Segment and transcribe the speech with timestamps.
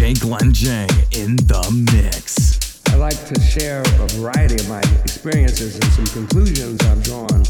[0.00, 1.60] DJ Glen Jang in the
[1.92, 2.80] mix.
[2.88, 7.44] I like to share a variety of my experiences and some conclusions I've drawn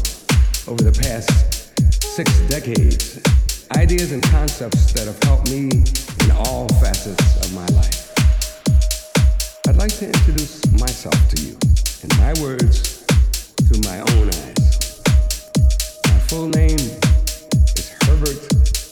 [0.67, 1.31] over the past
[2.03, 3.23] six decades.
[3.77, 8.11] Ideas and concepts that have helped me in all facets of my life.
[9.69, 11.55] I'd like to introduce myself to you
[12.03, 13.07] in my words
[13.63, 14.99] through my own eyes.
[16.03, 16.83] My full name
[17.79, 18.43] is Herbert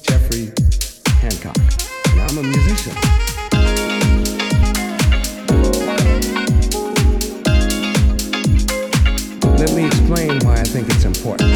[0.07, 0.47] Jeffrey
[1.19, 1.59] Hancock,
[2.15, 3.28] and I'm a musician.
[9.59, 11.49] Let me explain why I think it's important.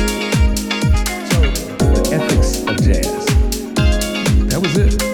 [1.32, 1.40] So,
[1.80, 3.26] the ethics of jazz.
[4.50, 5.13] That was it.